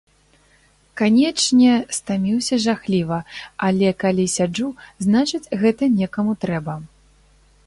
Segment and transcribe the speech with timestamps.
[1.01, 3.19] Канечне, стаміўся жахліва,
[3.69, 4.67] але, калі сяджу,
[5.09, 6.73] значыць, гэта некаму трэба.